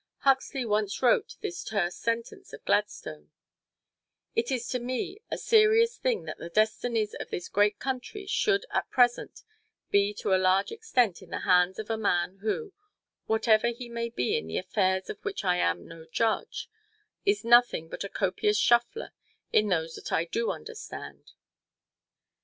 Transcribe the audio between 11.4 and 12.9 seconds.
hands of a man who,